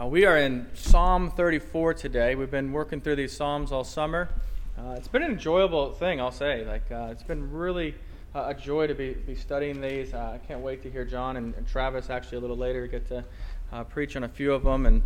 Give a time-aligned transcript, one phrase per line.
[0.00, 2.34] Uh, we are in Psalm 34 today.
[2.34, 4.30] We've been working through these Psalms all summer.
[4.78, 6.64] Uh, it's been an enjoyable thing, I'll say.
[6.64, 7.94] Like, uh, it's been really
[8.34, 10.14] uh, a joy to be, be studying these.
[10.14, 13.08] Uh, I can't wait to hear John and, and, Travis actually a little later get
[13.08, 13.24] to
[13.72, 14.86] uh, preach on a few of them.
[14.86, 15.02] And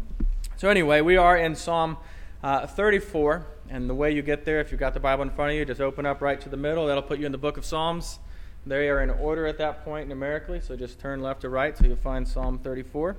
[0.56, 1.96] so, anyway, we are in Psalm
[2.44, 3.46] 34.
[3.70, 5.64] And the way you get there, if you've got the Bible in front of you,
[5.64, 6.86] just open up right to the middle.
[6.86, 8.20] That'll put you in the book of Psalms.
[8.64, 11.84] They are in order at that point numerically, so just turn left to right so
[11.84, 13.16] you'll find Psalm 34.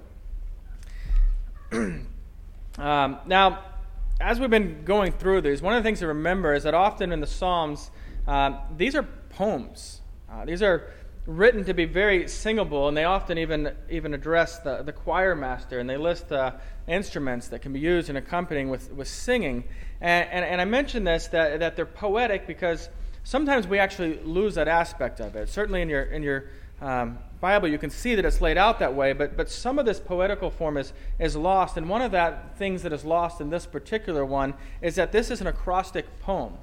[2.78, 3.64] um, now,
[4.20, 7.12] as we've been going through these, one of the things to remember is that often
[7.12, 7.90] in the Psalms,
[8.28, 10.02] um, these are poems.
[10.30, 10.92] Uh, these are
[11.26, 15.80] written to be very singable, and they often even, even address the, the choir master,
[15.80, 16.52] and they list uh,
[16.88, 19.64] instruments that can be used in accompanying with, with singing.
[20.02, 22.90] And, and, and I mention this that, that they're poetic because
[23.24, 25.50] sometimes we actually lose that aspect of it.
[25.50, 26.46] Certainly in your, in your
[26.82, 29.86] um, Bible, you can see that it's laid out that way, but, but some of
[29.86, 31.78] this poetical form is, is lost.
[31.78, 35.30] And one of that things that is lost in this particular one is that this
[35.30, 36.54] is an acrostic poem.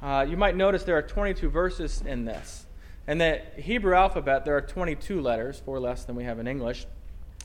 [0.00, 2.66] Uh, you might notice there are 22 verses in this.
[3.08, 6.86] In the Hebrew alphabet, there are 22 letters, four less than we have in English.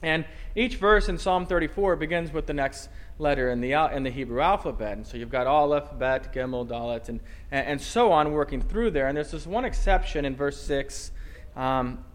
[0.04, 4.12] And each verse in Psalm 34 begins with the next letter in the, in the
[4.12, 4.98] Hebrew alphabet.
[4.98, 7.20] And so you've got Aleph, Bet, Gimel, Dalet, and,
[7.52, 9.08] and so on working through there.
[9.08, 11.12] And there's this one exception in verse 6
[11.58, 12.06] um,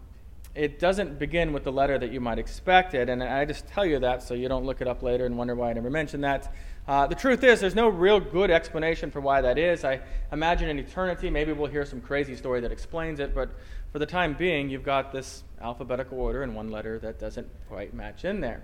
[0.55, 3.09] it doesn't begin with the letter that you might expect it.
[3.09, 5.55] And I just tell you that so you don't look it up later and wonder
[5.55, 6.53] why I never mentioned that.
[6.87, 9.83] Uh, the truth is, there's no real good explanation for why that is.
[9.83, 13.49] I imagine in eternity, maybe we'll hear some crazy story that explains it, but
[13.91, 17.93] for the time being, you've got this alphabetical order and one letter that doesn't quite
[17.93, 18.63] match in there.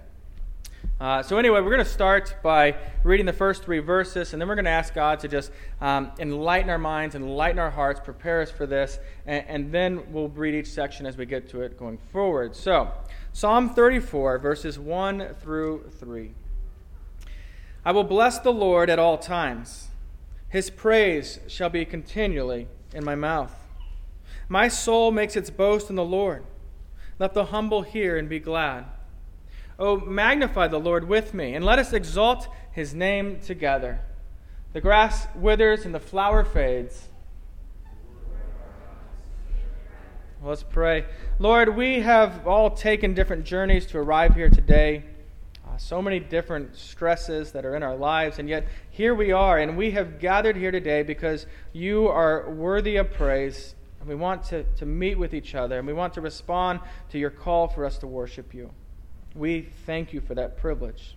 [0.99, 4.49] Uh, so, anyway, we're going to start by reading the first three verses, and then
[4.49, 5.49] we're going to ask God to just
[5.79, 10.27] um, enlighten our minds, enlighten our hearts, prepare us for this, and, and, then we'll
[10.27, 12.53] read each section as we get to it going forward.
[12.53, 12.91] So,
[13.31, 16.31] Psalm 34, verses 1 through 3.
[17.85, 19.87] I will bless the Lord at all times,
[20.49, 23.55] his praise shall be continually in my mouth.
[24.49, 26.43] My soul makes its boast in the Lord.
[27.19, 28.85] Let the humble hear and be glad.
[29.81, 34.01] Oh, magnify the Lord with me, and let us exalt his name together.
[34.73, 37.07] The grass withers and the flower fades.
[40.43, 41.05] Let's pray.
[41.39, 45.05] Lord, we have all taken different journeys to arrive here today.
[45.65, 49.59] Uh, so many different stresses that are in our lives, and yet here we are,
[49.59, 53.75] and we have gathered here today because you are worthy of praise.
[54.01, 56.81] And we want to, to meet with each other, and we want to respond
[57.11, 58.71] to your call for us to worship you.
[59.39, 61.15] We thank you for that privilege.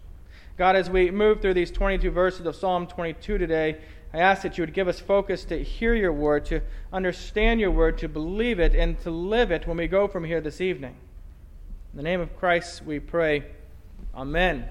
[0.57, 3.79] God, as we move through these 22 verses of Psalm 22 today,
[4.15, 6.61] I ask that you would give us focus to hear your word, to
[6.93, 10.41] understand your word, to believe it, and to live it when we go from here
[10.41, 10.95] this evening.
[11.93, 13.43] In the name of Christ, we pray.
[14.15, 14.69] Amen.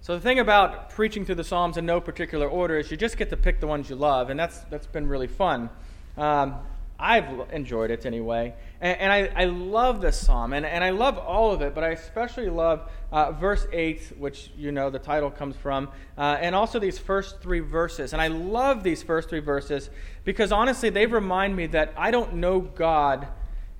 [0.00, 3.16] So, the thing about preaching through the Psalms in no particular order is you just
[3.16, 5.70] get to pick the ones you love, and that's, that's been really fun.
[6.16, 6.56] Um,
[7.02, 8.54] I've enjoyed it anyway.
[8.80, 11.82] And, and I, I, love this psalm, and, and I love all of it, but
[11.82, 16.54] I especially love uh, verse 8, which you know the title comes from, uh, and
[16.54, 18.12] also these first three verses.
[18.12, 19.90] And I love these first three verses
[20.24, 23.26] because honestly, they remind me that I don't know God,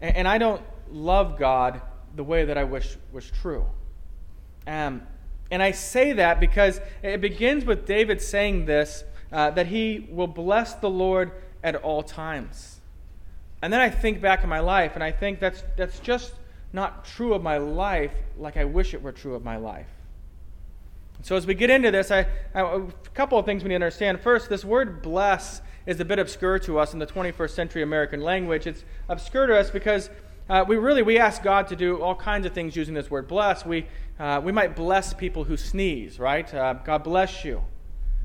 [0.01, 1.81] and, and I don't love God
[2.17, 3.65] the way that I wish was true.
[4.67, 5.03] Um,
[5.53, 10.27] and I say that because it begins with David saying this uh, that he will
[10.27, 11.31] bless the Lord
[11.63, 12.81] at all times.
[13.63, 16.35] And then I think back in my life, and I think that's, that's just
[16.73, 19.87] not true of my life like I wish it were true of my life.
[21.23, 23.85] So, as we get into this, I, I, a couple of things we need to
[23.85, 24.21] understand.
[24.21, 28.21] First, this word bless is a bit obscure to us in the 21st century American
[28.21, 28.67] language.
[28.67, 30.11] It's obscure to us because
[30.49, 33.29] uh, we really we ask God to do all kinds of things using this word
[33.29, 33.65] bless.
[33.65, 33.87] We,
[34.19, 36.53] uh, we might bless people who sneeze, right?
[36.53, 37.63] Uh, God bless you.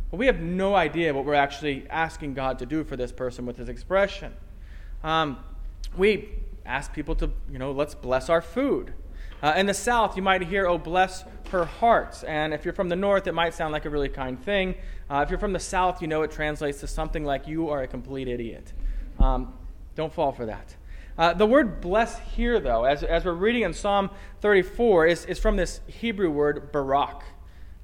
[0.09, 3.45] But we have no idea what we're actually asking God to do for this person
[3.45, 4.33] with this expression.
[5.03, 5.37] Um,
[5.95, 6.29] we
[6.65, 8.93] ask people to, you know, let's bless our food.
[9.41, 12.23] Uh, in the South, you might hear, oh, bless her heart.
[12.27, 14.75] And if you're from the North, it might sound like a really kind thing.
[15.09, 17.83] Uh, if you're from the South, you know it translates to something like, you are
[17.83, 18.73] a complete idiot.
[19.19, 19.53] Um,
[19.95, 20.75] don't fall for that.
[21.17, 24.09] Uh, the word bless here, though, as, as we're reading in Psalm
[24.41, 27.23] 34, is, is from this Hebrew word barak.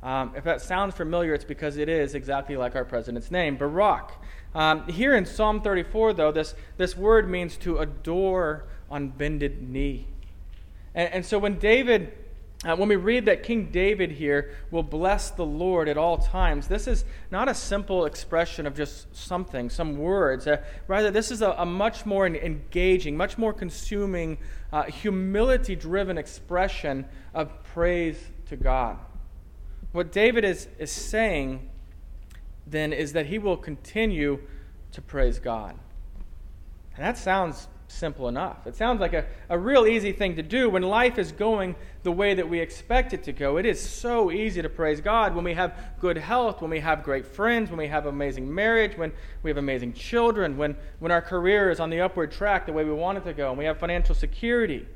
[0.04, 4.12] Um, if that sounds familiar, it's because it is exactly like our president's name, Barack.
[4.56, 10.08] Um, here in Psalm 34, though, this, this word means to adore on bended knee.
[10.94, 12.14] And, and so when David,
[12.64, 16.68] uh, when we read that King David here will bless the Lord at all times,
[16.68, 20.46] this is not a simple expression of just something, some words.
[20.46, 20.58] Uh,
[20.88, 24.38] rather, this is a, a, much more engaging, much more consuming,
[24.72, 29.00] uh, humility driven expression of praise to God.
[29.94, 31.70] What David is, is saying
[32.66, 34.40] then is that he will continue
[34.92, 35.76] to praise God.
[36.96, 38.66] And that sounds simple enough.
[38.66, 42.12] It sounds like a, a real easy thing to do when life is going the
[42.12, 43.58] way that we expect it to go.
[43.58, 47.04] It is so easy to praise God when we have good health, when we have
[47.04, 49.12] great friends, when we have amazing marriage, when
[49.44, 52.84] we have amazing children, when, when our career is on the upward track the way
[52.84, 54.88] we want it to go, and we have financial security.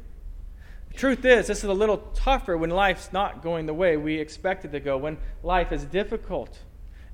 [0.90, 4.16] The truth is, this is a little tougher when life's not going the way we
[4.16, 6.60] expect it to go, when life is difficult.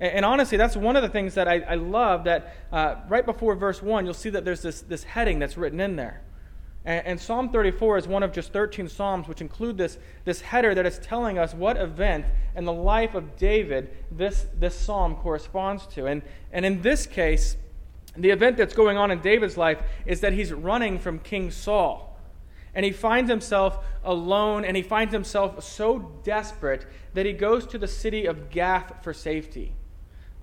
[0.00, 3.24] And, and honestly, that's one of the things that I, I love that uh, right
[3.24, 6.22] before verse 1, you'll see that there's this, this heading that's written in there.
[6.84, 10.74] And, and Psalm 34 is one of just 13 Psalms which include this, this header
[10.74, 12.26] that is telling us what event
[12.56, 16.06] in the life of David this, this psalm corresponds to.
[16.06, 17.56] And, and in this case,
[18.16, 22.14] the event that's going on in David's life is that he's running from King Saul
[22.74, 27.78] and he finds himself alone and he finds himself so desperate that he goes to
[27.78, 29.72] the city of Gath for safety.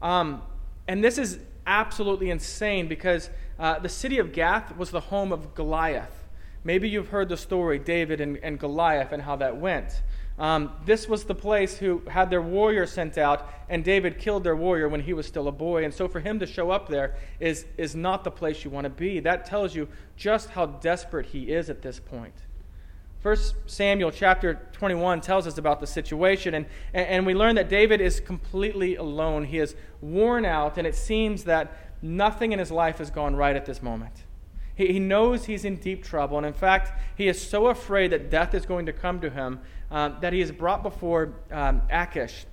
[0.01, 0.42] Um,
[0.88, 5.53] and this is absolutely insane because uh, the city of Gath was the home of
[5.56, 6.27] Goliath.
[6.63, 10.01] Maybe you've heard the story, David and, and Goliath, and how that went.
[10.38, 14.56] Um, this was the place who had their warrior sent out, and David killed their
[14.56, 15.86] warrior when he was still a boy.
[15.86, 18.86] And so for him to show up there is, is not the place you want
[18.86, 19.19] to be.
[19.19, 19.88] That tells you
[20.18, 22.33] just how desperate he is at this point.
[23.21, 28.01] First Samuel chapter 21 tells us about the situation, and, and we learn that David
[28.01, 29.45] is completely alone.
[29.45, 33.56] He is worn out, and it seems that nothing in his life has gone right
[33.56, 34.23] at this moment.
[34.73, 38.31] He, he knows he's in deep trouble, and in fact, he is so afraid that
[38.31, 39.59] death is going to come to him
[39.91, 42.45] um, that he is brought before um, Achish,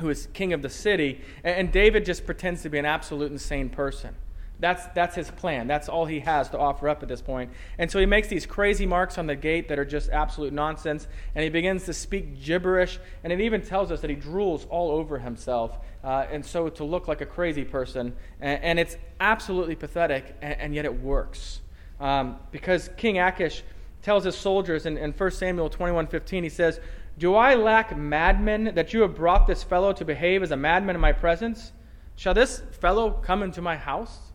[0.00, 3.32] who is king of the city, and, and David just pretends to be an absolute
[3.32, 4.14] insane person.
[4.60, 5.66] That's, that's his plan.
[5.66, 7.50] That's all he has to offer up at this point.
[7.78, 11.08] And so he makes these crazy marks on the gate that are just absolute nonsense,
[11.34, 14.90] and he begins to speak gibberish, and it even tells us that he drools all
[14.90, 18.14] over himself, uh, and so to look like a crazy person.
[18.40, 21.60] And, and it's absolutely pathetic, and, and yet it works.
[21.98, 23.62] Um, because King Achish
[24.02, 26.80] tells his soldiers in, in 1 Samuel 21.15, he says,
[27.18, 30.96] Do I lack madmen that you have brought this fellow to behave as a madman
[30.96, 31.72] in my presence?
[32.16, 34.29] Shall this fellow come into my house?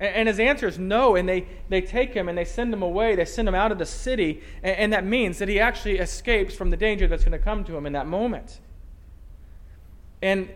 [0.00, 1.14] And, and his answer is no.
[1.14, 3.14] And they, they take him and they send him away.
[3.14, 4.42] They send him out of the city.
[4.64, 7.62] And, and that means that he actually escapes from the danger that's going to come
[7.64, 8.58] to him in that moment.
[10.22, 10.48] And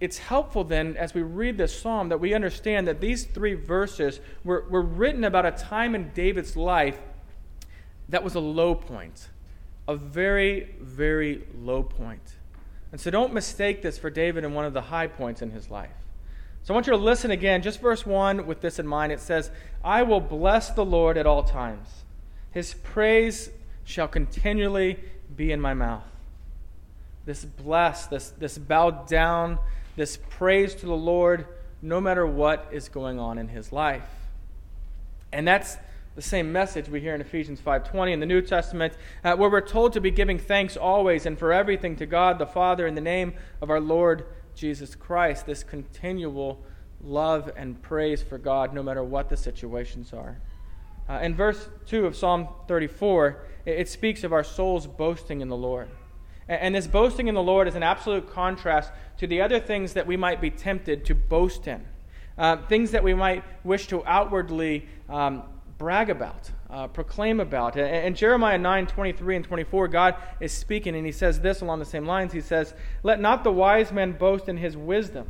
[0.00, 4.18] it's helpful then, as we read this psalm, that we understand that these three verses
[4.42, 6.98] were, were written about a time in David's life
[8.08, 9.28] that was a low point,
[9.86, 12.34] a very, very low point.
[12.90, 15.70] And so don't mistake this for David in one of the high points in his
[15.70, 15.94] life.
[16.64, 19.12] So I want you to listen again, just verse 1 with this in mind.
[19.12, 19.50] It says,
[19.82, 21.88] I will bless the Lord at all times.
[22.52, 23.50] His praise
[23.84, 25.00] shall continually
[25.34, 26.04] be in my mouth.
[27.24, 29.58] This bless, this, this bow down,
[29.96, 31.46] this praise to the Lord,
[31.80, 34.08] no matter what is going on in his life.
[35.32, 35.78] And that's
[36.14, 38.94] the same message we hear in Ephesians 5:20 in the New Testament,
[39.24, 42.46] uh, where we're told to be giving thanks always and for everything to God the
[42.46, 43.32] Father in the name
[43.62, 46.62] of our Lord Jesus Christ, this continual
[47.02, 50.40] love and praise for God no matter what the situations are.
[51.08, 55.48] Uh, in verse 2 of Psalm 34, it, it, speaks of our souls boasting in
[55.48, 55.88] the Lord.
[56.48, 59.94] And, and this boasting in the Lord is an absolute contrast to the other things
[59.94, 61.84] that we might be tempted to boast in.
[62.38, 65.42] Uh, things that we might wish to outwardly um,
[65.76, 67.76] brag about, uh, proclaim about.
[67.76, 71.84] In Jeremiah 9 23 and 24, God is speaking, and he says this along the
[71.84, 72.32] same lines.
[72.32, 75.28] He says, Let not the wise man boast in his wisdom,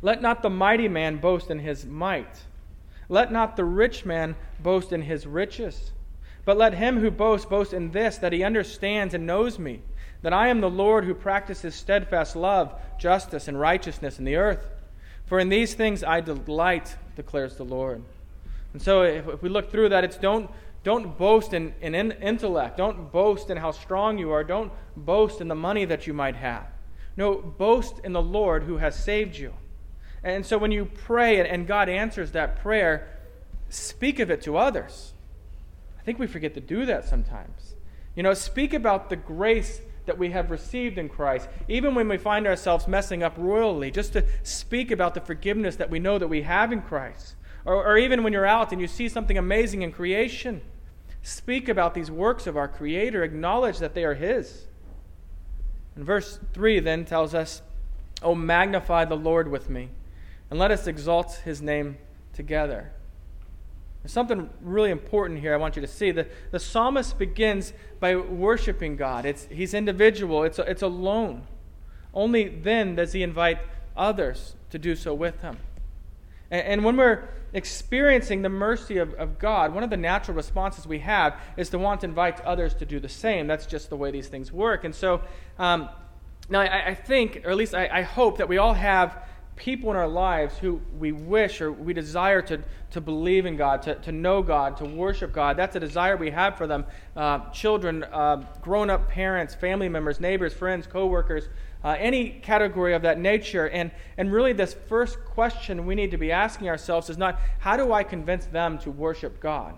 [0.00, 2.44] let not the mighty man boast in his might,
[3.08, 5.92] let not the rich man boast in his riches.
[6.44, 9.82] But let him who boasts boast in this, that he understands and knows me,
[10.22, 14.64] that I am the Lord who practices steadfast love, justice, and righteousness in the earth.
[15.24, 18.04] For in these things I delight, declares the Lord.
[18.76, 20.50] And so if, if we look through that, it's don't,
[20.84, 22.76] don't boast in, in intellect.
[22.76, 24.44] Don't boast in how strong you are.
[24.44, 26.66] Don't boast in the money that you might have.
[27.16, 29.54] No, boast in the Lord who has saved you.
[30.22, 33.08] And so when you pray and God answers that prayer,
[33.70, 35.14] speak of it to others.
[35.98, 37.76] I think we forget to do that sometimes.
[38.14, 42.18] You know, speak about the grace that we have received in Christ, even when we
[42.18, 46.28] find ourselves messing up royally, just to speak about the forgiveness that we know that
[46.28, 47.36] we have in Christ.
[47.66, 50.62] Or, or even when you're out and you see something amazing in creation,
[51.22, 54.66] speak about these works of our Creator, acknowledge that they are His.
[55.96, 57.62] And verse 3 then tells us,
[58.22, 59.90] Oh, magnify the Lord with me,
[60.48, 61.98] and let us exalt His name
[62.32, 62.92] together.
[64.02, 66.12] There's something really important here I want you to see.
[66.12, 69.26] The, the psalmist begins by worshiping God.
[69.26, 71.42] It's, he's individual, it's, it's alone.
[72.14, 73.58] only then does he invite
[73.96, 75.56] others to do so with him.
[76.50, 80.86] And, and when we're experiencing the mercy of, of God, one of the natural responses
[80.86, 83.46] we have is to want to invite others to do the same.
[83.46, 84.84] That's just the way these things work.
[84.84, 85.22] And so,
[85.58, 85.88] um,
[86.48, 89.24] now I, I, think, or at least I, I hope, that we all have
[89.56, 92.60] people in our lives who we wish or we desire to,
[92.90, 95.56] to believe in God, to, to know God, to worship God.
[95.56, 96.84] That's a desire we have for them.
[97.16, 101.48] Uh, children, uh, grown up parents, family members, neighbors, friends, coworkers,
[101.86, 103.68] uh, any category of that nature.
[103.68, 107.76] And, and really, this first question we need to be asking ourselves is not, how
[107.76, 109.74] do I convince them to worship God?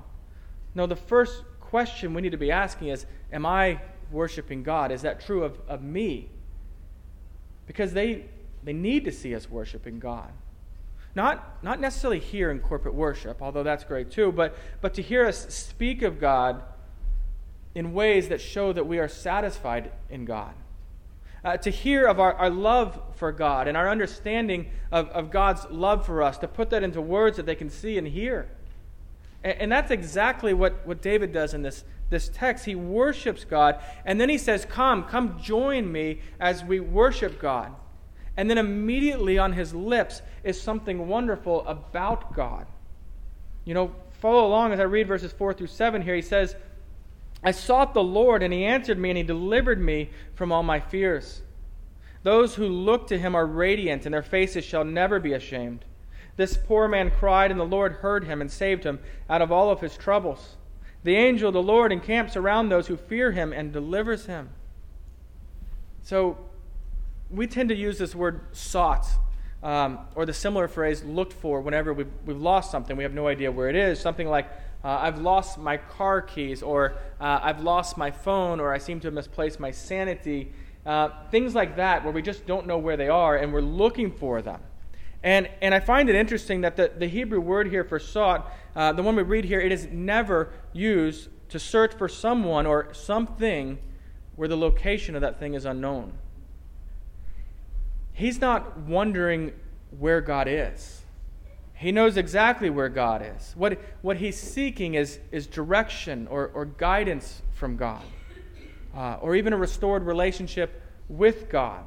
[0.75, 4.91] No, the first question we need to be asking is, am I worshiping God?
[4.91, 6.31] Is that true of, of me?
[7.67, 8.25] Because they
[8.65, 10.31] they need to see us worshiping God.
[11.15, 15.27] Not, not necessarily here in corporate worship, although that's great too, but, but to hear
[15.27, 16.62] us speak of God
[17.75, 20.55] in ways that show that we are satisfied in God.
[21.45, 25.66] Uh, to hear of our, our love for God and our understanding of, of God's
[25.71, 28.50] love for us, to put that into words that they can see and hear.
[29.45, 32.64] And, and that's exactly what, what David does in this, this text.
[32.64, 37.73] He worships God, and then he says, Come, come join me as we worship God.
[38.37, 42.66] And then immediately on his lips is something wonderful about God.
[43.64, 46.14] You know, follow along as I read verses 4 through 7 here.
[46.14, 46.54] He says,
[47.42, 50.80] I sought the Lord, and he answered me, and he delivered me from all my
[50.80, 51.42] fears.
[52.23, 55.85] Those who look to him are radiant, and their faces shall never be ashamed.
[56.37, 58.99] This poor man cried, and the Lord heard him and saved him
[59.30, 60.57] out of all of his troubles.
[61.04, 64.50] The angel of the Lord encamps around those who fear him and delivers him.
[66.02, 66.38] So,
[67.30, 69.07] we tend to use this word sought
[69.62, 72.97] um, or the similar phrase looked for whenever we've, we've lost something.
[72.97, 73.99] We have no idea where it is.
[73.99, 74.49] Something like,
[74.85, 79.00] uh, I've lost my car keys, or uh, I've lost my phone, or I seem
[79.00, 80.52] to have misplaced my sanity.
[80.87, 84.11] Uh, things like that, where we just don't know where they are and we're looking
[84.11, 84.61] for them.
[85.23, 88.92] And, and I find it interesting that the, the Hebrew word here for sought, uh,
[88.92, 93.78] the one we read here, it is never used to search for someone or something
[94.37, 96.12] where the location of that thing is unknown
[98.18, 99.52] he's not wondering
[99.97, 100.98] where God is.
[101.78, 103.54] He knows exactly where God is.
[103.56, 108.02] What, what he's seeking is, is direction or, or guidance from God,
[108.97, 111.85] uh, or even a restored relationship with God.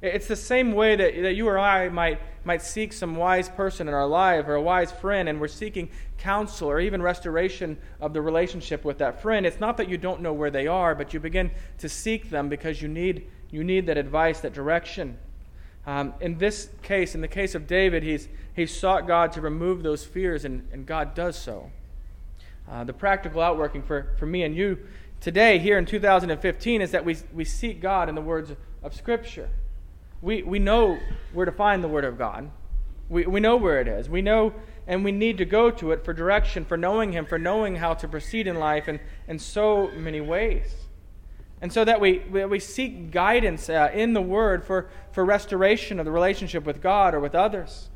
[0.00, 3.88] It's the same way that, that you or I might, might seek some wise person
[3.88, 8.14] in our life or a wise friend, and we're seeking counsel or even restoration of
[8.14, 9.44] the relationship with that friend.
[9.44, 12.48] It's not that you don't know where they are, but you begin to seek them
[12.48, 15.18] because you need, you need that advice, that direction.
[15.86, 19.82] Um, in this case, in the case of David, he's, he's sought God to remove
[19.82, 21.70] those fears, and, and God does so.
[22.68, 24.78] Uh, the practical outworking for, for me and you
[25.20, 28.52] today, here in 2015, is that we, we seek God in the words
[28.82, 29.48] of Scripture.
[30.20, 30.98] We, we know
[31.32, 32.50] where to find the Word of God,
[33.08, 34.08] we, we know where it is.
[34.08, 34.52] We know,
[34.88, 37.94] and we need to go to it for direction, for knowing Him, for knowing how
[37.94, 40.74] to proceed in life in, in so many ways.
[41.62, 46.04] And so that we, we seek guidance uh, in the Word for, for restoration of
[46.04, 47.88] the relationship with God or with others.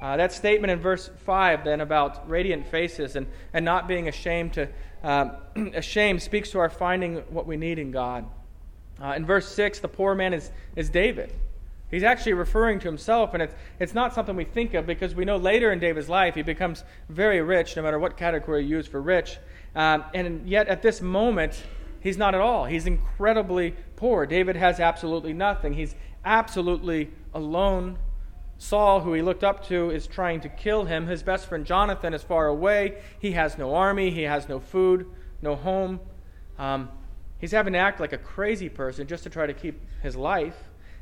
[0.00, 4.54] Uh, that statement in verse 5 then about radiant faces and, and not being ashamed
[4.54, 4.68] to
[5.02, 5.30] uh,
[5.74, 8.26] ashamed speaks to our finding what we need in God.
[9.02, 11.32] Uh, in verse 6, the poor man is, is David.
[11.90, 15.24] He's actually referring to himself, and it's, it's not something we think of because we
[15.24, 18.86] know later in David's life he becomes very rich, no matter what category you use
[18.86, 19.38] for rich.
[19.74, 21.62] Um, and yet at this moment,
[22.00, 22.64] He's not at all.
[22.64, 24.26] He's incredibly poor.
[24.26, 25.74] David has absolutely nothing.
[25.74, 27.98] He's absolutely alone.
[28.56, 31.06] Saul, who he looked up to, is trying to kill him.
[31.06, 33.00] His best friend Jonathan is far away.
[33.18, 34.10] He has no army.
[34.10, 35.06] He has no food,
[35.42, 36.00] no home.
[36.58, 36.90] Um,
[37.38, 40.56] he's having to act like a crazy person just to try to keep his life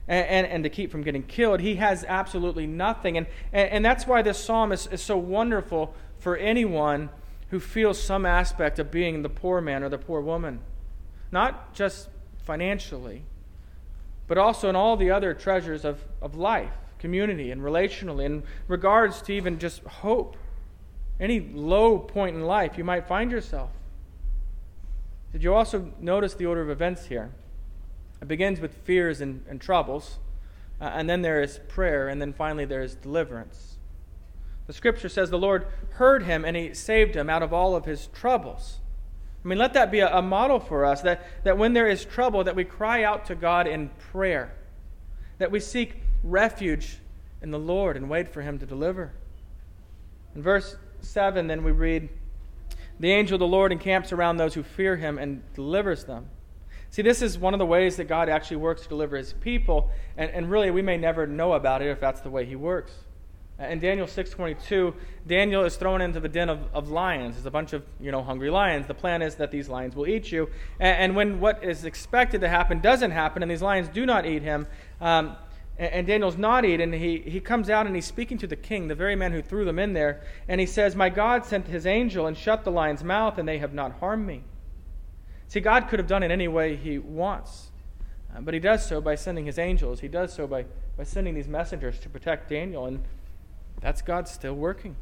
[0.08, 1.60] and, and, and to keep from getting killed.
[1.60, 3.16] He has absolutely nothing.
[3.16, 7.10] And, and, and that's why this psalm is, is so wonderful for anyone
[7.50, 10.60] who feels some aspect of being the poor man or the poor woman
[11.30, 12.08] not just
[12.44, 13.22] financially,
[14.26, 19.22] but also in all the other treasures of, of life, community, and relationally, in regards
[19.22, 20.36] to even just hope.
[21.20, 23.70] Any low point in life you might find yourself.
[25.32, 27.32] Did you also notice the order of events here?
[28.20, 30.18] It begins with fears and, and troubles,
[30.80, 33.78] uh, and then there is prayer, and then finally there is deliverance.
[34.68, 37.86] The scripture says the Lord heard him and he saved him out of all of
[37.86, 38.80] his troubles.
[39.48, 42.04] I mean, let that be a, a model for us that, that when there is
[42.04, 44.54] trouble, that we cry out to God in prayer,
[45.38, 46.98] that we seek refuge
[47.40, 49.10] in the Lord and wait for Him to deliver.
[50.34, 52.10] In verse 7, then we read,
[53.00, 56.26] The angel of the Lord encamps around those who fear Him and delivers them.
[56.90, 59.88] See, this is one of the ways that God actually works to deliver his people,
[60.18, 62.92] and, and really we may never know about it if that's the way he works.
[63.58, 64.94] In Daniel 6.22,
[65.26, 67.34] Daniel is thrown into the den of, of lions.
[67.34, 68.86] There's a bunch of, you know, hungry lions.
[68.86, 70.48] The plan is that these lions will eat you.
[70.78, 74.26] And, and when what is expected to happen doesn't happen, and these lions do not
[74.26, 74.68] eat him,
[75.00, 75.36] um,
[75.76, 78.86] and, and Daniel's not eaten, he, he comes out and he's speaking to the king,
[78.86, 81.84] the very man who threw them in there, and he says, My God sent his
[81.84, 84.44] angel and shut the lion's mouth, and they have not harmed me.
[85.48, 87.72] See, God could have done it any way he wants.
[88.36, 89.98] Uh, but he does so by sending his angels.
[89.98, 92.86] He does so by, by sending these messengers to protect Daniel.
[92.86, 93.02] And
[93.80, 94.96] that's God still working.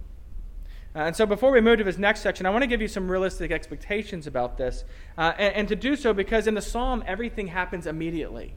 [0.95, 2.88] Uh, and so, before we move to this next section, I want to give you
[2.88, 4.85] some realistic expectations about this.
[5.18, 8.54] Uh, and, and, to do so, because in the psalm, everything happens immediately,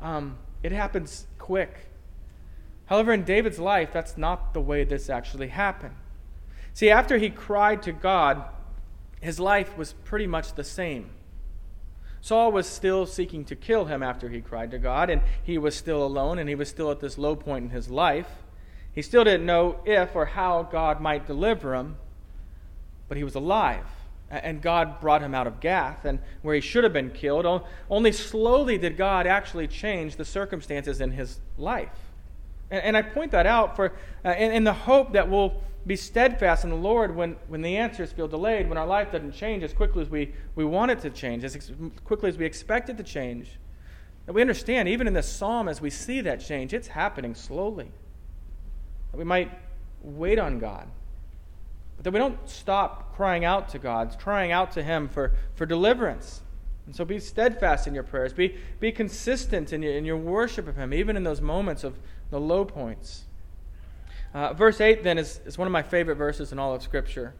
[0.00, 1.90] um, it happens quick.
[2.86, 5.94] However, in David's life, that's not the way this actually happened.
[6.74, 8.44] See, after he cried to God,
[9.20, 11.08] his life was pretty much the same.
[12.20, 15.74] Saul was still seeking to kill him after he cried to God, and he was
[15.74, 18.43] still alone, and he was still at this low point in his life.
[18.94, 21.96] He still didn't know if or how God might deliver him,
[23.08, 23.86] but he was alive.
[24.30, 27.62] And God brought him out of Gath, and where he should have been killed.
[27.90, 31.90] Only slowly did God actually change the circumstances in his life.
[32.70, 33.92] And, I point that out for,
[34.24, 38.10] uh, in, the hope that we'll be steadfast in the Lord when, when the answers
[38.10, 41.10] feel delayed, when our life doesn't change as quickly as we, we want it to
[41.10, 41.70] change, as
[42.04, 43.58] quickly as we expect it to change.
[44.26, 47.92] That we understand, even in this psalm, as we see that change, it's happening slowly
[49.14, 49.48] that we might
[50.02, 50.88] wait on God,
[51.94, 55.66] but that we don't stop crying out to God, crying out to Him for, for
[55.66, 56.40] deliverance.
[56.86, 58.32] And so be steadfast in your prayers.
[58.32, 61.96] Be, be consistent in your, in your worship of Him, even in those moments of
[62.30, 63.22] the low points.
[64.34, 67.34] Uh, verse 8, then, is, is one of my favorite verses in all of Scripture.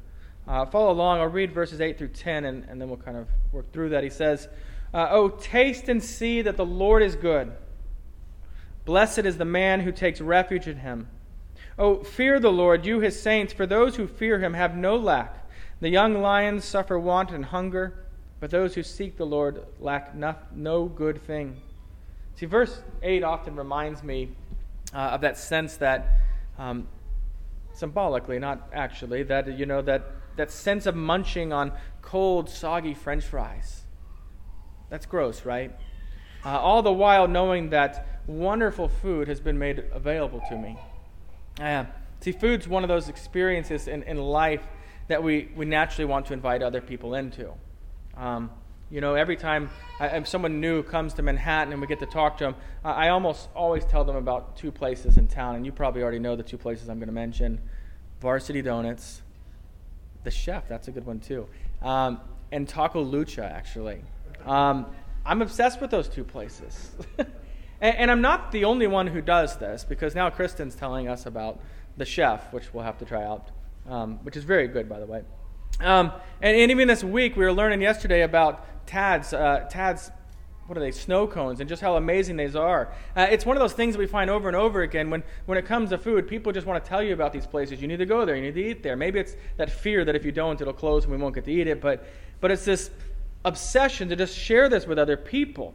[0.46, 1.18] Uh, follow along.
[1.18, 4.04] I'll read verses 8 through 10, and, and then we'll kind of work through that.
[4.04, 4.46] He says,
[4.94, 7.50] uh, Oh, taste and see that the Lord is good.
[8.84, 11.08] Blessed is the man who takes refuge in Him.
[11.78, 15.48] Oh, fear the Lord, you his saints, for those who fear him have no lack.
[15.80, 18.06] The young lions suffer want and hunger,
[18.38, 21.60] but those who seek the Lord lack no, no good thing.
[22.36, 24.30] See, verse 8 often reminds me
[24.92, 26.20] uh, of that sense that,
[26.58, 26.86] um,
[27.72, 33.24] symbolically, not actually, that, you know, that, that sense of munching on cold, soggy french
[33.24, 33.82] fries.
[34.90, 35.74] That's gross, right?
[36.44, 40.78] Uh, all the while knowing that wonderful food has been made available to me.
[41.60, 41.84] Uh,
[42.20, 44.62] see, food's one of those experiences in, in life
[45.08, 47.52] that we, we naturally want to invite other people into.
[48.16, 48.50] Um,
[48.90, 52.38] you know, every time I, someone new comes to Manhattan and we get to talk
[52.38, 55.72] to them, I, I almost always tell them about two places in town, and you
[55.72, 57.60] probably already know the two places I'm going to mention
[58.20, 59.22] Varsity Donuts,
[60.22, 61.46] the chef, that's a good one too,
[61.82, 62.20] um,
[62.52, 64.00] and Taco Lucha, actually.
[64.46, 64.86] Um,
[65.26, 66.90] I'm obsessed with those two places.
[67.84, 71.26] And, and, I'm not the only one who does this because now Kristen's telling us
[71.26, 71.60] about
[71.98, 73.50] the chef, which we'll have to try out,
[73.86, 75.22] um, which is very good, by the way.
[75.80, 80.10] Um, and, and, even this week, we were learning yesterday about Tad's, uh, Tad's
[80.66, 82.90] what are they, snow cones, and just how amazing these are.
[83.14, 85.58] Uh, it's one of those things that we find over and over again when, when
[85.58, 86.26] it comes to food.
[86.26, 87.82] People just want to tell you about these places.
[87.82, 88.96] You need to go there, you need to eat there.
[88.96, 91.52] Maybe it's that fear that if you don't, it'll close and we won't get to
[91.52, 92.06] eat it, but,
[92.40, 92.90] but it's this
[93.44, 95.74] obsession to just share this with other people.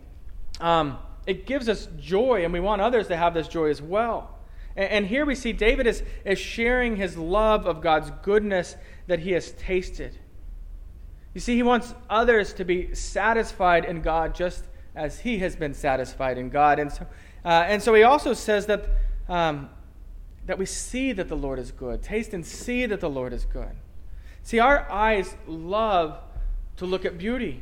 [0.60, 4.38] Um, it gives us joy, and we want others to have this joy as well.
[4.76, 8.76] And, and here we see David is, is sharing his love of God's goodness
[9.08, 10.18] that he has tasted.
[11.34, 15.74] You see, he wants others to be satisfied in God just as he has been
[15.74, 16.80] satisfied in God.
[16.80, 17.06] And so,
[17.46, 18.90] uh, and so he also says that,
[19.28, 19.70] um,
[20.46, 22.02] that we see that the Lord is good.
[22.02, 23.72] Taste and see that the Lord is good.
[24.44, 26.20] See, our eyes love
[26.78, 27.62] to look at beauty.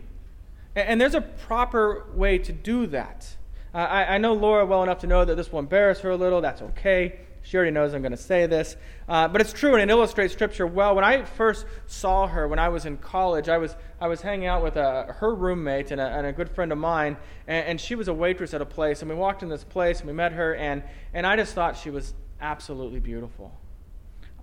[0.76, 3.36] And, and there's a proper way to do that.
[3.80, 6.42] I, I know Laura well enough to know that this will embarrass her a little.
[6.42, 7.20] That's okay.
[7.48, 8.76] She already knows I'm going to say this.
[9.08, 10.96] Uh, but it's true, and it illustrates Scripture well.
[10.96, 14.48] When I first saw her when I was in college, I was, I was hanging
[14.48, 17.16] out with a, uh, her roommate and a, and a good friend of mine,
[17.48, 19.02] and, and, she was a waitress at a place.
[19.02, 21.78] And we walked in this place, and we met her, and, and I just thought
[21.78, 23.58] she was absolutely beautiful.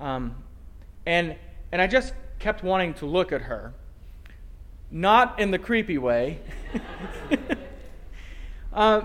[0.00, 0.36] Um,
[1.04, 1.36] and,
[1.72, 3.74] and I just kept wanting to look at her.
[4.90, 6.38] Not in the creepy way.
[8.72, 9.02] uh,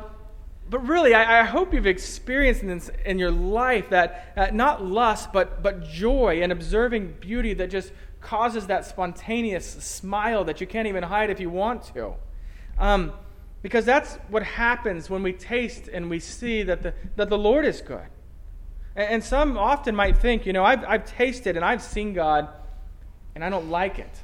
[0.70, 5.34] but really, I, I, hope you've experienced in, in your life that uh, not lust,
[5.34, 10.88] but, but joy and observing beauty that just causes that spontaneous smile that you can't
[10.88, 12.14] even hide if you want to.
[12.78, 13.14] Um,
[13.62, 17.66] because that's what happens when we taste and we see that the, that the Lord
[17.66, 18.08] is good.
[18.96, 22.48] And, and some often might think, you know, I've, I've tasted and I've seen God
[23.34, 24.22] and I don't like it.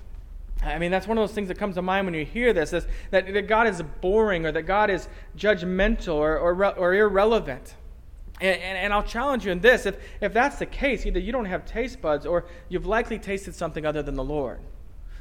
[0.65, 2.73] I mean, that's one of those things that comes to mind when you hear this,
[2.73, 7.75] is that, that God is boring or that God is judgmental or, or, or irrelevant.
[8.41, 11.31] And, and, and, I'll challenge you in this if, if that's the case, either you
[11.31, 14.59] don't have taste buds or you've likely tasted something other than the Lord,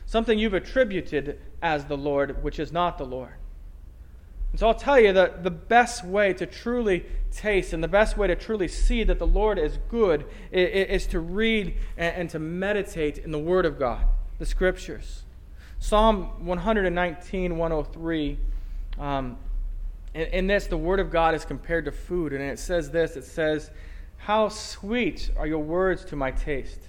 [0.04, 3.34] something you've attributed as the Lord, which is not the Lord.
[4.50, 8.16] And so I'll tell you that the best way to truly taste and the best
[8.16, 12.30] way to truly see that the Lord is good is, is to read and, and
[12.30, 14.06] to meditate in the Word of God,
[14.38, 15.23] the Scriptures.
[15.86, 18.38] Psalm 119, 103.
[18.98, 19.36] Um,
[20.14, 22.32] in, in this, the Word of God is compared to food.
[22.32, 23.70] And it says this it says,
[24.16, 26.80] How sweet are your words to my taste,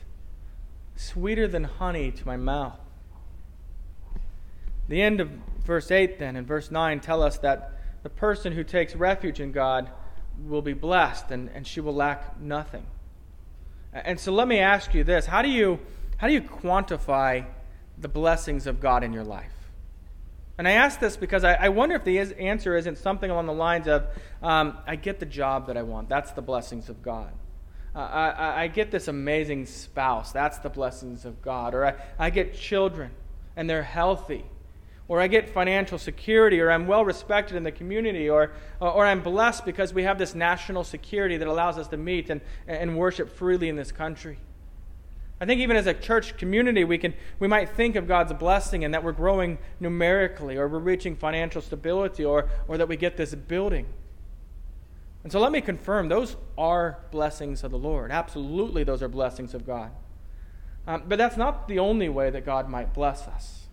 [0.95, 2.79] sweeter than honey to my mouth.
[4.87, 5.29] The end of
[5.65, 9.51] verse 8, then, and verse 9 tell us that the person who takes refuge in
[9.51, 9.89] God
[10.47, 12.85] will be blessed and, and she will lack nothing.
[13.91, 15.79] And so let me ask you this how do you,
[16.15, 17.45] how do you quantify
[17.97, 19.51] the blessings of God in your life?
[20.57, 23.45] And I ask this because I, I wonder if the is, answer isn't something along
[23.47, 24.05] the lines of
[24.41, 26.07] um, I get the job that I want.
[26.07, 27.31] That's the blessings of God.
[27.93, 30.33] Uh, I, I, get this amazing spouse.
[30.33, 31.73] That's the blessings of God.
[31.73, 33.11] Or I, I get children
[33.55, 34.45] and they're healthy.
[35.07, 39.21] Or I get financial security, or I'm well respected in the community, or, or I'm
[39.21, 43.29] blessed because we have this national security that allows us to meet and, and worship
[43.29, 44.39] freely in this country.
[45.39, 48.85] I think even as a church community, we, can, we might think of God's blessing
[48.85, 53.17] and that we're growing numerically, or we're reaching financial stability, or, or that we get
[53.17, 53.85] this building.
[55.23, 58.11] And so let me confirm those are blessings of the Lord.
[58.11, 59.91] Absolutely, those are blessings of God.
[60.87, 63.63] Um, but that's not the only way that God might bless us.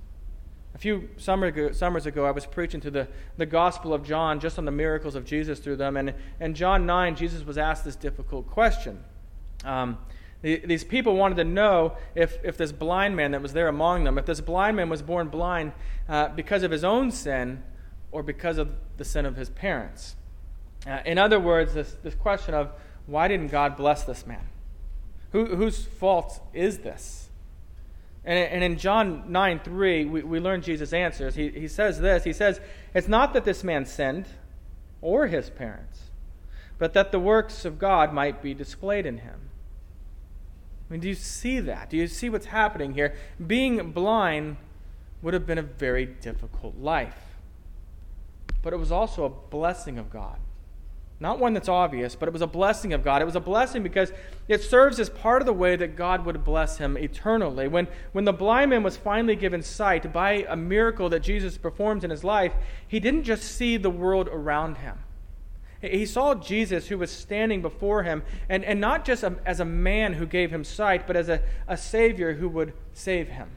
[0.75, 4.40] A few summer ago, summers ago, I was preaching to the, the Gospel of John
[4.40, 5.98] just on the miracles of Jesus through them.
[5.98, 9.05] And in John 9, Jesus was asked this difficult question.
[9.64, 9.98] Um,
[10.43, 14.19] these people wanted to know if, if this blind man that was there among them,
[14.19, 15.73] if this blind man was born blind
[16.09, 17.63] uh, because of his own sin
[18.11, 20.17] or because of the sin of his parents.
[20.87, 22.73] Uh, in other words, this, this question of
[23.07, 24.49] why didn't God bless this man?
[25.31, 27.29] Who, whose fault is this?
[28.25, 31.35] And, and in John 9 3, we, we learn Jesus' answers.
[31.35, 32.61] He, he says this He says,
[32.95, 34.27] It's not that this man sinned
[35.01, 36.11] or his parents,
[36.79, 39.52] but that the works of God might be displayed in him.
[40.93, 41.89] I mean, do you see that?
[41.89, 43.15] Do you see what's happening here?
[43.47, 44.59] Being blind
[45.23, 47.17] would have been a very difficult life.
[48.61, 50.37] But it was also a blessing of God.
[51.19, 53.23] Not one that's obvious, but it was a blessing of God.
[53.23, 54.13] It was a blessing because
[54.49, 57.69] it serves as part of the way that God would bless him eternally.
[57.69, 62.05] When, when the blind man was finally given sight by a miracle that Jesus performed
[62.05, 62.53] in his life,
[62.87, 64.99] he didn't just see the world around him.
[65.83, 69.64] He saw Jesus who was standing before him, and, and not just a, as a
[69.64, 73.51] man who gave him sight, but as a, a Savior who would save him.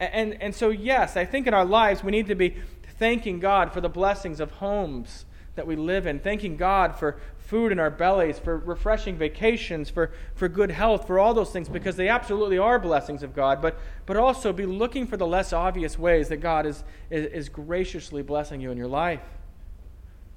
[0.00, 2.56] And, and, so, yes, I think in our lives we need to be
[2.98, 7.70] thanking God for the blessings of homes that we live in, thanking God for food
[7.70, 11.96] in our bellies, for refreshing vacations, for, for good health, for all those things, because
[11.96, 15.98] they absolutely are blessings of God, but, but also be looking for the less obvious
[15.98, 19.20] ways that God is, is, is graciously blessing you in your life.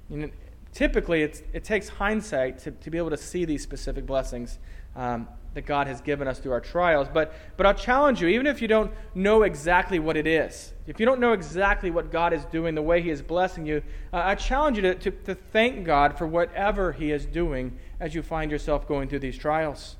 [0.08, 0.30] You know,
[0.72, 4.58] typically it takes hindsight to, to be able to see these specific blessings
[4.96, 7.08] um, that God has given us through our trials.
[7.12, 11.00] But, but I'll challenge you, even if you don't know exactly what it is, if
[11.00, 14.18] you don't know exactly what God is doing, the way He is blessing you, uh,
[14.18, 18.22] I challenge you to, to, to thank God for whatever He is doing as you
[18.22, 19.96] find yourself going through these trials.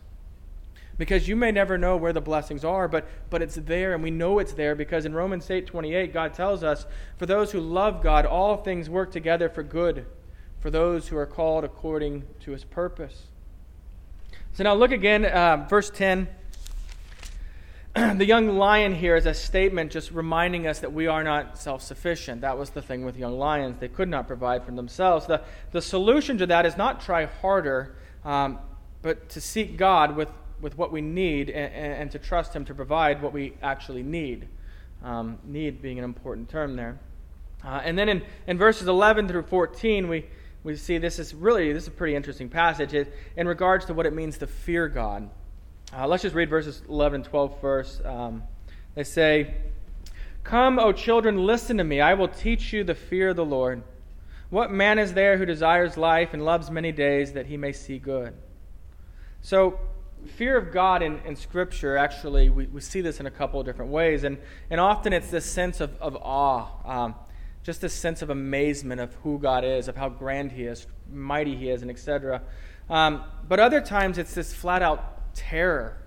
[0.98, 4.11] Because you may never know where the blessings are, but, but it's there, and we
[4.11, 8.02] know it's there because in Romans 8 28, God tells us, For those who love
[8.02, 10.06] God, all things work together for good
[10.61, 13.23] for those who are called according to his purpose.
[14.53, 16.29] So now look again, uh, verse 10.
[17.94, 21.83] the young lion here is a statement just reminding us that we are not self
[21.83, 22.42] sufficient.
[22.42, 23.79] That was the thing with young lions.
[23.81, 25.27] They could not provide for themselves.
[25.27, 25.42] The,
[25.73, 28.59] the solution to that is not try harder, um,
[29.03, 30.29] but to seek God with,
[30.61, 34.46] with what we need and, and, to trust Him to provide what we actually need.
[35.03, 36.99] Um, need being an important term there.
[37.64, 40.27] Uh, and then in, in verses 11 through 14, we,
[40.62, 42.94] we see this is really this is a pretty interesting passage
[43.37, 45.31] in regards to what it means to fear God.
[45.92, 48.05] Uh, let's just read verses 11 and 12 first.
[48.05, 48.44] Um,
[48.94, 49.55] they say,
[50.44, 52.01] Come, O children, listen to me.
[52.01, 53.83] I will teach you the fear of the Lord.
[54.51, 57.99] What man is there who desires life and loves many days that he may see
[57.99, 58.35] good?
[59.42, 59.79] So,
[60.37, 63.66] fear of God in, in Scripture, actually, we, we see this in a couple of
[63.66, 64.25] different ways.
[64.25, 66.66] And, and often it's this sense of, of awe.
[66.85, 67.14] Um,
[67.62, 71.57] just this sense of amazement of who God is, of how grand He is, mighty
[71.57, 72.42] He is, and etc.
[72.88, 75.99] Um, but other times it's this flat out terror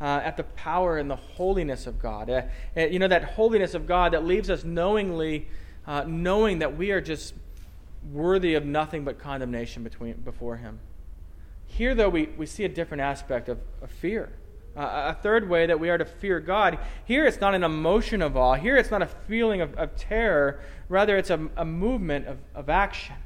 [0.00, 2.30] uh, at the power and the holiness of God.
[2.30, 2.42] Uh,
[2.76, 5.48] uh, you know, that holiness of God that leaves us knowingly,
[5.86, 7.34] uh, knowing that we are just
[8.12, 10.78] worthy of nothing but condemnation between, before Him.
[11.66, 14.32] Here, though, we, we see a different aspect of, of fear.
[14.76, 16.78] Uh, a third way that we are to fear God.
[17.04, 18.54] Here, it's not an emotion of awe.
[18.54, 20.60] Here, it's not a feeling of, of terror.
[20.88, 23.16] Rather, it's a, a movement of, of action.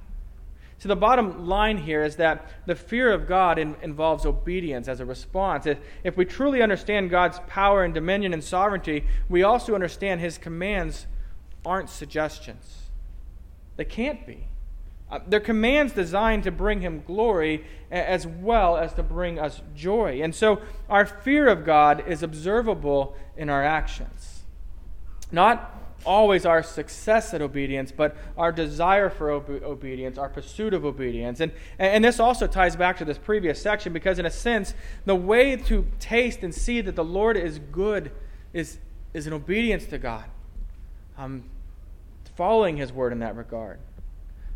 [0.78, 4.98] So, the bottom line here is that the fear of God in, involves obedience as
[4.98, 5.66] a response.
[5.66, 10.38] If, if we truly understand God's power and dominion and sovereignty, we also understand His
[10.38, 11.06] commands
[11.64, 12.90] aren't suggestions.
[13.76, 14.48] They can't be.
[15.12, 20.22] Uh, they're commands designed to bring Him glory as well as to bring us joy.
[20.22, 24.44] And so, our fear of God is observable in our actions.
[25.30, 30.86] Not always our success at obedience, but our desire for ob- obedience, our pursuit of
[30.86, 31.40] obedience.
[31.40, 34.72] And, and this also ties back to this previous section because, in a sense,
[35.04, 38.12] the way to taste and see that the Lord is good
[38.54, 38.78] is,
[39.12, 40.24] is in obedience to God,
[41.18, 41.44] um,
[42.34, 43.78] following His word in that regard.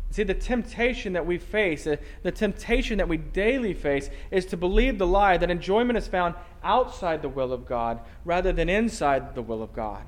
[0.09, 4.97] See, the temptation that we face, the temptation that we daily face, is to believe
[4.97, 9.41] the lie that enjoyment is found outside the will of God rather than inside the
[9.41, 10.03] will of God.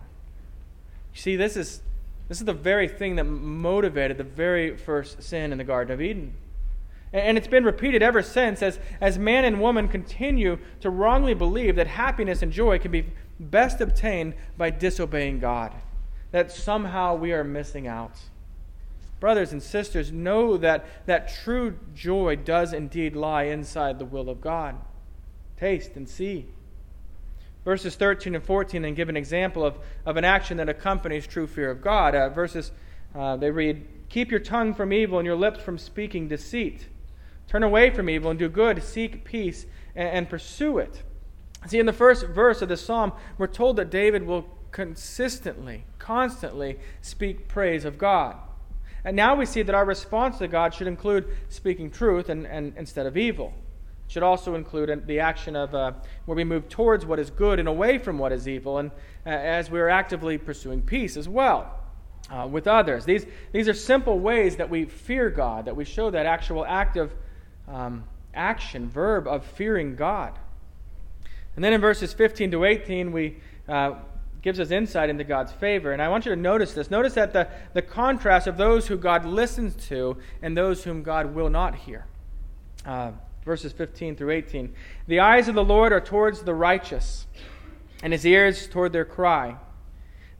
[1.13, 1.81] You see, this is,
[2.27, 6.01] this is the very thing that motivated the very first sin in the Garden of
[6.01, 6.33] Eden.
[7.11, 11.75] And it's been repeated ever since as, as man and woman continue to wrongly believe
[11.75, 13.05] that happiness and joy can be
[13.39, 15.73] best obtained by disobeying God,
[16.31, 18.19] that somehow we are missing out.
[19.19, 24.39] Brothers and sisters, know that, that true joy does indeed lie inside the will of
[24.39, 24.75] God.
[25.57, 26.47] Taste and see.
[27.65, 31.47] Verses 13 and 14 then give an example of, of an action that accompanies true
[31.47, 32.15] fear of God.
[32.15, 32.71] Uh, verses,
[33.13, 36.87] uh, they read, Keep your tongue from evil and your lips from speaking deceit.
[37.47, 41.03] Turn away from evil and do good, seek peace, and, and pursue it.
[41.67, 46.79] See, in the first verse of this psalm, we're told that David will consistently, constantly
[47.01, 48.37] speak praise of God.
[49.03, 52.73] And now we see that our response to God should include speaking truth and, and
[52.77, 53.53] instead of evil
[54.05, 55.93] It should also include the action of uh,
[56.25, 58.91] where we move towards what is good and away from what is evil, and
[59.25, 61.79] uh, as we are actively pursuing peace as well
[62.29, 63.05] uh, with others.
[63.05, 67.13] These, these are simple ways that we fear God, that we show that actual active
[67.67, 70.37] um, action, verb of fearing God.
[71.55, 73.95] And then in verses 15 to 18, we uh,
[74.41, 75.91] gives us insight into God's favor.
[75.91, 76.89] And I want you to notice this.
[76.89, 81.33] Notice that the, the contrast of those who God listens to and those whom God
[81.35, 82.05] will not hear.
[82.85, 83.11] Uh,
[83.43, 84.73] verses 15 through 18.
[85.07, 87.25] The eyes of the Lord are towards the righteous,
[88.01, 89.57] and his ears toward their cry.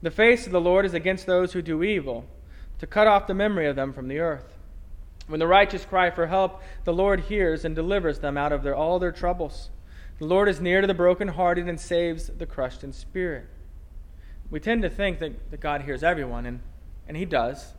[0.02, 2.24] The face of the Lord is against those who do evil,
[2.78, 4.56] to cut off the memory of them from the earth.
[5.26, 8.74] When the righteous cry for help, the Lord hears and delivers them out of their,
[8.74, 9.70] all their troubles.
[10.18, 13.46] The Lord is near to the brokenhearted and saves the crushed in spirit.
[14.50, 16.60] We tend to think that, that God hears everyone, and,
[17.06, 17.74] and He does,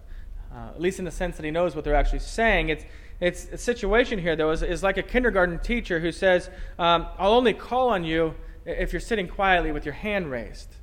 [0.53, 2.69] uh, at least in the sense that He knows what they're actually saying.
[2.69, 2.85] It's,
[3.19, 7.33] it's a situation here, though, is, is like a kindergarten teacher who says, um, I'll
[7.33, 10.75] only call on you if you're sitting quietly with your hand raised.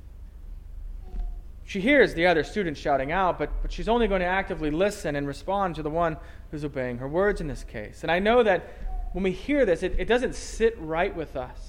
[1.63, 5.15] She hears the other students shouting out, but, but she's only going to actively listen
[5.15, 6.17] and respond to the one
[6.49, 8.01] who's obeying her words in this case.
[8.01, 11.68] And I know that when we hear this, it, it doesn't sit right with us.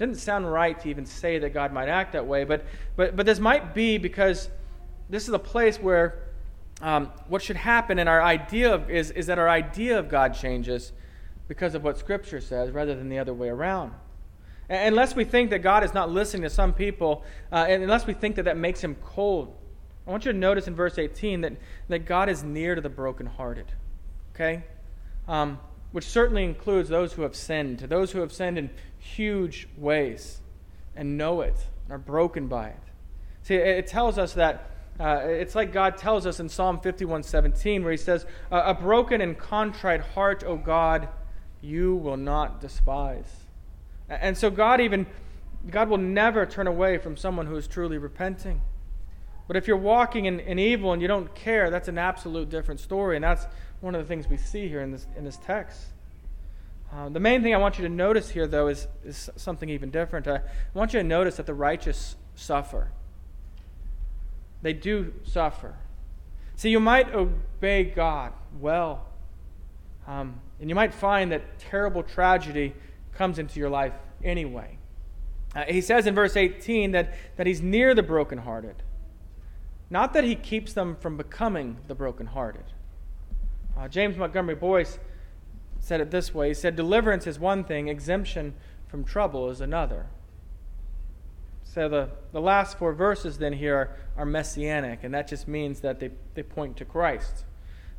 [0.00, 2.64] Doesn't sound right to even say that God might act that way, but,
[2.96, 4.48] but, but this might be because
[5.10, 6.22] this is a place where
[6.80, 10.32] um, what should happen in our idea of, is, is that our idea of God
[10.32, 10.92] changes
[11.48, 13.92] because of what Scripture says rather than the other way around.
[14.70, 18.06] And unless we think that God is not listening to some people, uh, and unless
[18.06, 19.54] we think that that makes him cold,
[20.06, 21.52] I want you to notice in verse 18 that,
[21.88, 23.66] that God is near to the brokenhearted.
[24.34, 24.64] Okay?
[25.28, 25.58] Um,
[25.92, 30.40] which certainly includes those who have sinned, to those who have sinned in huge ways
[30.94, 32.80] and know it and are broken by it.
[33.42, 37.82] See, it tells us that uh, it's like God tells us in Psalm 51 17,
[37.82, 41.08] where he says, A broken and contrite heart, O God,
[41.62, 43.44] you will not despise.
[44.10, 45.06] And so God even,
[45.70, 48.60] God will never turn away from someone who is truly repenting.
[49.46, 52.78] But if you're walking in, in evil and you don't care, that's an absolute different
[52.78, 53.16] story.
[53.16, 53.46] And that's
[53.80, 55.80] one of the things we see here in this, in this text.
[56.92, 59.90] Uh, the main thing I want you to notice here, though, is, is something even
[59.90, 60.26] different.
[60.26, 60.40] I
[60.74, 62.90] want you to notice that the righteous suffer
[64.62, 65.74] they do suffer.
[66.56, 69.06] See, you might obey God well,
[70.06, 72.74] um, and you might find that terrible tragedy
[73.14, 74.76] comes into your life anyway.
[75.54, 78.82] Uh, he says in verse 18 that, that he's near the brokenhearted,
[79.88, 82.64] not that he keeps them from becoming the brokenhearted.
[83.80, 84.98] Uh, James Montgomery Boice
[85.78, 88.54] said it this way He said, Deliverance is one thing, exemption
[88.86, 90.06] from trouble is another.
[91.64, 95.80] So the, the last four verses then here are, are messianic, and that just means
[95.80, 97.44] that they, they point to Christ.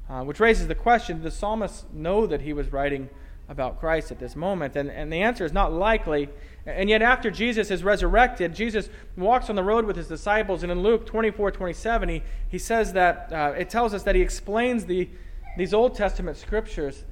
[0.09, 3.09] Uh, which raises the question did the psalmist know that he was writing
[3.47, 4.75] about Christ at this moment?
[4.75, 6.29] And, and the answer is not likely.
[6.65, 10.63] And yet, after Jesus is resurrected, Jesus walks on the road with his disciples.
[10.63, 14.21] And in Luke 24 27, he, he says that uh, it tells us that he
[14.21, 15.09] explains the,
[15.57, 17.03] these Old Testament scriptures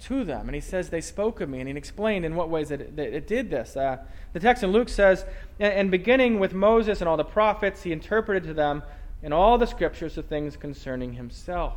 [0.00, 0.48] to them.
[0.48, 1.60] And he says, They spoke of me.
[1.60, 3.76] And he explained in what ways that it, that it did this.
[3.76, 3.98] Uh,
[4.32, 5.24] the text in Luke says,
[5.58, 8.82] And beginning with Moses and all the prophets, he interpreted to them
[9.22, 11.74] in all the scriptures the things concerning himself.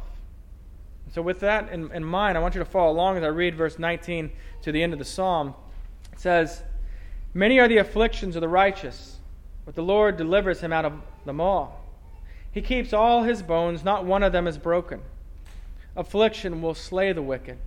[1.14, 3.56] So, with that in, in mind, I want you to follow along as I read
[3.56, 5.56] verse 19 to the end of the psalm.
[6.14, 6.64] It says,
[7.34, 9.18] Many are the afflictions of the righteous,
[9.66, 10.94] but the Lord delivers him out of
[11.26, 11.84] them all.
[12.52, 15.02] He keeps all his bones, not one of them is broken.
[15.96, 17.58] Affliction will slay the wicked,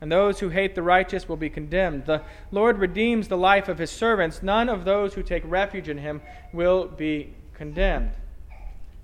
[0.00, 2.06] and those who hate the righteous will be condemned.
[2.06, 4.42] The Lord redeems the life of his servants.
[4.42, 6.20] None of those who take refuge in him
[6.52, 8.12] will be condemned.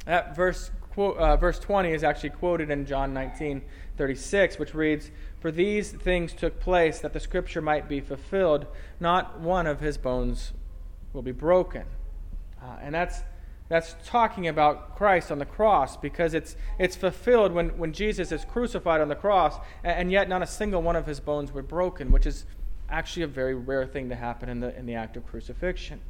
[0.05, 3.63] That verse uh, verse 20 is actually quoted in John 19
[3.97, 8.67] 36, which reads, For these things took place that the scripture might be fulfilled.
[8.99, 10.53] Not one of his bones
[11.13, 11.85] will be broken.
[12.63, 13.23] Uh, and that's,
[13.71, 18.45] that's talking about Christ on the cross because it's, it's fulfilled when, when Jesus is
[18.45, 21.63] crucified on the cross, and, and yet not a single one of his bones were
[21.63, 22.47] broken, which is
[22.91, 26.01] actually a very rare thing to happen in the, in the act of crucifixion.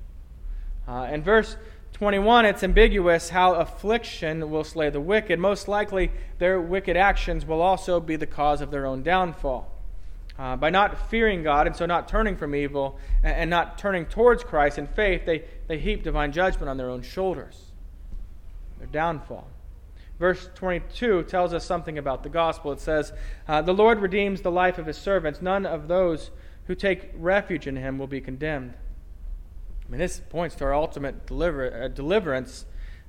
[0.88, 1.56] Uh, in verse
[1.92, 5.38] 21, it's ambiguous how affliction will slay the wicked.
[5.38, 9.70] Most likely, their wicked actions will also be the cause of their own downfall.
[10.40, 14.06] Uh, by not fearing God and so not turning from evil and, and not turning
[14.06, 17.60] towards Christ in faith, they, they heap divine judgment on their own shoulders.
[18.78, 19.46] Their downfall.
[20.18, 22.72] Verse 22 tells us something about the gospel.
[22.72, 23.12] It says,
[23.46, 25.42] uh, The Lord redeems the life of his servants.
[25.42, 26.30] None of those
[26.68, 28.72] who take refuge in him will be condemned.
[29.86, 32.64] I mean, this points to our ultimate deliver, uh, deliverance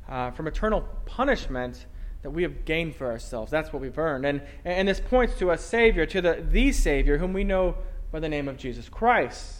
[0.09, 1.85] uh, from eternal punishment
[2.23, 3.51] that we have gained for ourselves.
[3.51, 4.25] That's what we've earned.
[4.25, 7.75] And, and this points to a Savior, to the, the Savior, whom we know
[8.11, 9.57] by the name of Jesus Christ.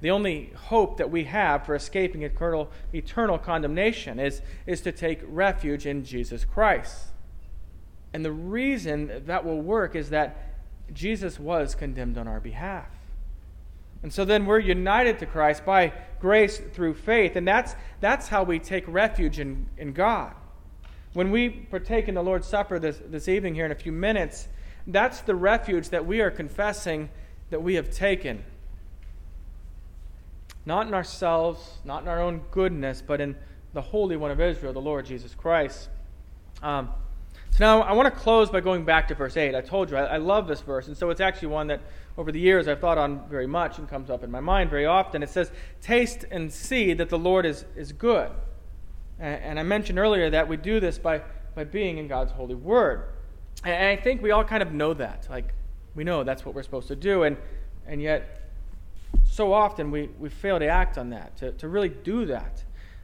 [0.00, 5.20] The only hope that we have for escaping eternal, eternal condemnation is, is to take
[5.26, 7.08] refuge in Jesus Christ.
[8.12, 10.54] And the reason that will work is that
[10.92, 12.88] Jesus was condemned on our behalf.
[14.02, 17.34] And so then we're united to Christ by grace through faith.
[17.36, 20.34] And that's, that's how we take refuge in, in God.
[21.14, 24.48] When we partake in the Lord's Supper this, this evening here in a few minutes,
[24.86, 27.10] that's the refuge that we are confessing
[27.50, 28.44] that we have taken.
[30.66, 33.36] Not in ourselves, not in our own goodness, but in
[33.72, 35.88] the Holy One of Israel, the Lord Jesus Christ.
[36.62, 36.90] Um,
[37.52, 39.54] so now I want to close by going back to verse 8.
[39.54, 41.80] I told you I, I, love this verse, and so it's actually one that
[42.16, 44.86] over the years I've thought on very much and comes up in my mind very
[44.86, 45.22] often.
[45.22, 48.30] It says, Taste and see that the Lord is, is good.
[49.18, 51.22] And, and I mentioned earlier that we do this by,
[51.54, 53.04] by being in God's holy word.
[53.64, 55.26] And I think we all kind of know that.
[55.30, 55.54] Like,
[55.94, 57.36] we know that's what we're supposed to do, and,
[57.86, 58.50] and yet
[59.24, 62.62] so often we, we fail to act on that, to, to really do that.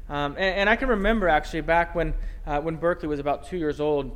[0.09, 2.13] Um, and, and, I can remember actually back when,
[2.47, 4.15] uh, when Berkeley was about two years old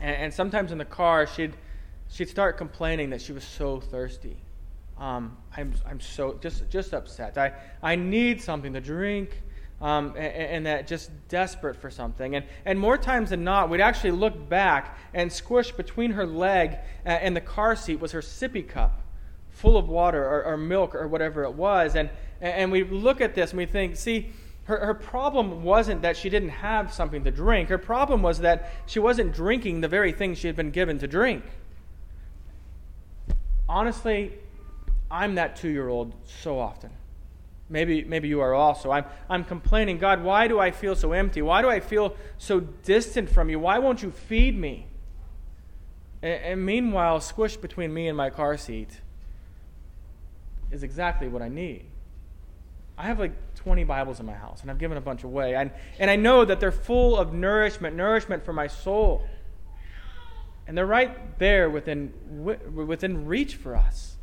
[0.00, 1.54] and, and sometimes in the car, she'd,
[2.08, 4.36] she'd start complaining that she was so thirsty.
[4.98, 7.36] Um, I'm, I'm so just, just upset.
[7.36, 9.42] I, I need something to drink.
[9.78, 12.34] Um, and, and, that just desperate for something.
[12.34, 16.78] And, and more times than not, we'd actually look back and squish between her leg
[17.04, 19.02] and the car seat was her sippy cup
[19.50, 21.94] full of water or, or milk or whatever it was.
[21.94, 22.10] And,
[22.40, 24.30] and we look at this and we think, see,
[24.64, 27.68] her, her problem wasn't that she didn't have something to drink.
[27.68, 31.06] Her problem was that she wasn't drinking the very thing she had been given to
[31.06, 31.44] drink.
[33.68, 34.32] Honestly,
[35.10, 36.90] I'm that two year old so often.
[37.68, 38.90] Maybe, maybe you are also.
[38.90, 41.42] I'm, I'm complaining, God, why do I feel so empty?
[41.42, 43.58] Why do I feel so distant from you?
[43.58, 44.86] Why won't you feed me?
[46.22, 49.00] And, and meanwhile, squished between me and my car seat
[50.70, 51.86] is exactly what I need.
[52.98, 55.54] I have like 20 Bibles in my house, and I've given a bunch away.
[55.54, 59.26] And, and I know that they're full of nourishment, nourishment for my soul.
[60.66, 62.12] And they're right there within,
[62.74, 64.15] within reach for us.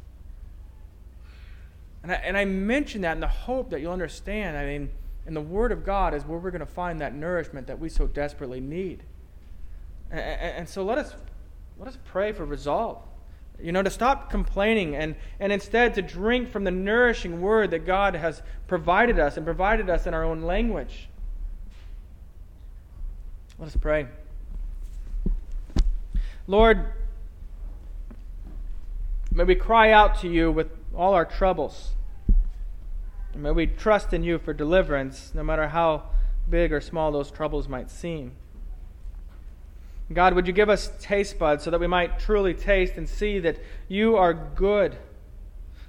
[2.03, 4.57] And I, and I mention that in the hope that you'll understand.
[4.57, 4.89] I mean,
[5.25, 7.87] in the Word of God is where we're going to find that nourishment that we
[7.87, 9.03] so desperately need.
[10.11, 11.15] And, and, and so let us,
[11.79, 13.01] let us pray for resolve.
[13.61, 17.85] You know, to stop complaining and, and instead to drink from the nourishing word that
[17.85, 21.07] God has provided us and provided us in our own language.
[23.59, 24.07] Let us pray.
[26.47, 26.91] Lord,
[29.31, 31.91] may we cry out to you with all our troubles.
[33.35, 36.03] May we trust in you for deliverance, no matter how
[36.49, 38.33] big or small those troubles might seem.
[40.11, 43.39] God, would you give us taste buds so that we might truly taste and see
[43.39, 44.97] that you are good,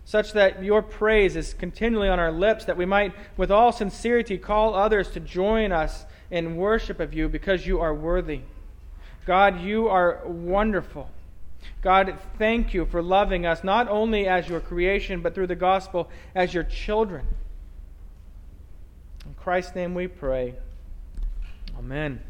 [0.04, 4.38] such that your praise is continually on our lips, that we might, with all sincerity,
[4.38, 8.40] call others to join us in worship of you because you are worthy.
[9.26, 11.10] God, you are wonderful.
[11.82, 16.08] God, thank you for loving us not only as your creation, but through the gospel
[16.34, 17.26] as your children.
[19.26, 20.54] In Christ's name we pray.
[21.78, 22.20] Amen.